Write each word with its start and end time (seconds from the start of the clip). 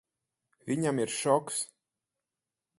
Viņam 0.71 1.03
ir 1.05 1.13
šoks. 1.17 1.63